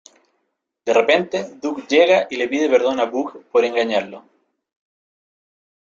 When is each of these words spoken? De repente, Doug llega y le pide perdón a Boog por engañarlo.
De 0.83 0.95
repente, 0.95 1.59
Doug 1.61 1.85
llega 1.85 2.25
y 2.31 2.35
le 2.37 2.47
pide 2.47 2.67
perdón 2.67 2.99
a 2.99 3.05
Boog 3.05 3.43
por 3.51 3.63
engañarlo. 3.63 4.25